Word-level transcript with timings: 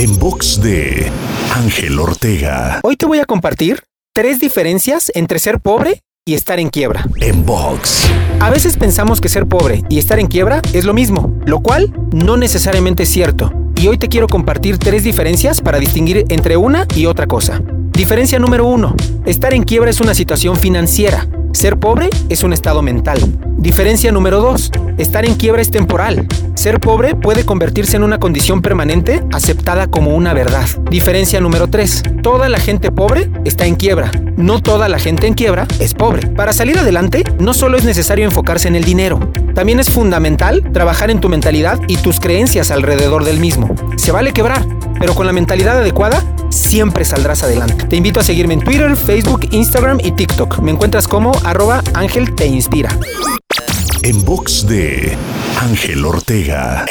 En 0.00 0.18
box 0.18 0.62
de 0.62 1.12
Ángel 1.54 1.98
Ortega. 1.98 2.80
Hoy 2.82 2.96
te 2.96 3.04
voy 3.04 3.18
a 3.18 3.26
compartir 3.26 3.82
tres 4.14 4.40
diferencias 4.40 5.12
entre 5.14 5.38
ser 5.38 5.60
pobre 5.60 6.00
y 6.24 6.32
estar 6.32 6.58
en 6.58 6.70
quiebra. 6.70 7.06
En 7.16 7.44
box. 7.44 8.08
A 8.40 8.48
veces 8.48 8.78
pensamos 8.78 9.20
que 9.20 9.28
ser 9.28 9.44
pobre 9.44 9.84
y 9.90 9.98
estar 9.98 10.18
en 10.18 10.28
quiebra 10.28 10.62
es 10.72 10.86
lo 10.86 10.94
mismo, 10.94 11.38
lo 11.44 11.60
cual 11.60 11.92
no 12.12 12.38
necesariamente 12.38 13.02
es 13.02 13.10
cierto. 13.10 13.52
Y 13.76 13.88
hoy 13.88 13.98
te 13.98 14.08
quiero 14.08 14.26
compartir 14.26 14.78
tres 14.78 15.04
diferencias 15.04 15.60
para 15.60 15.78
distinguir 15.78 16.24
entre 16.30 16.56
una 16.56 16.86
y 16.96 17.04
otra 17.04 17.26
cosa. 17.26 17.60
Diferencia 17.92 18.38
número 18.38 18.64
uno. 18.64 18.94
Estar 19.26 19.52
en 19.52 19.64
quiebra 19.64 19.90
es 19.90 20.00
una 20.00 20.14
situación 20.14 20.56
financiera. 20.56 21.28
Ser 21.52 21.78
pobre 21.78 22.10
es 22.28 22.44
un 22.44 22.52
estado 22.52 22.80
mental. 22.80 23.18
Diferencia 23.58 24.12
número 24.12 24.40
2. 24.40 24.70
Estar 24.98 25.24
en 25.24 25.34
quiebra 25.34 25.60
es 25.60 25.70
temporal. 25.70 26.26
Ser 26.54 26.78
pobre 26.78 27.14
puede 27.14 27.44
convertirse 27.44 27.96
en 27.96 28.04
una 28.04 28.18
condición 28.18 28.62
permanente 28.62 29.24
aceptada 29.32 29.88
como 29.88 30.14
una 30.14 30.32
verdad. 30.32 30.64
Diferencia 30.90 31.40
número 31.40 31.68
3. 31.68 32.02
Toda 32.22 32.48
la 32.48 32.60
gente 32.60 32.92
pobre 32.92 33.30
está 33.44 33.66
en 33.66 33.74
quiebra. 33.74 34.12
No 34.36 34.62
toda 34.62 34.88
la 34.88 34.98
gente 34.98 35.26
en 35.26 35.34
quiebra 35.34 35.66
es 35.80 35.92
pobre. 35.92 36.28
Para 36.28 36.52
salir 36.52 36.78
adelante, 36.78 37.24
no 37.38 37.52
solo 37.52 37.76
es 37.76 37.84
necesario 37.84 38.24
enfocarse 38.24 38.68
en 38.68 38.76
el 38.76 38.84
dinero. 38.84 39.18
También 39.54 39.80
es 39.80 39.90
fundamental 39.90 40.70
trabajar 40.72 41.10
en 41.10 41.20
tu 41.20 41.28
mentalidad 41.28 41.80
y 41.88 41.96
tus 41.96 42.20
creencias 42.20 42.70
alrededor 42.70 43.24
del 43.24 43.40
mismo. 43.40 43.74
Se 43.96 44.12
vale 44.12 44.32
quebrar, 44.32 44.64
pero 44.98 45.14
con 45.14 45.26
la 45.26 45.32
mentalidad 45.32 45.78
adecuada, 45.78 46.22
siempre 46.50 47.04
saldrás 47.04 47.42
adelante. 47.42 47.86
Te 47.86 47.96
invito 47.96 48.20
a 48.20 48.22
seguirme 48.22 48.54
en 48.54 48.60
Twitter, 48.60 48.94
Facebook, 48.96 49.48
Instagram 49.50 49.98
y 50.02 50.12
TikTok. 50.12 50.58
Me 50.58 50.72
encuentras 50.72 51.08
como 51.08 51.32
arroba 51.44 51.82
Ángel 51.94 52.34
Te 52.34 52.46
Inspira. 52.46 52.90
En 54.02 54.24
box 54.24 54.66
de 54.66 55.16
Ángel 55.60 56.04
Ortega. 56.04 56.86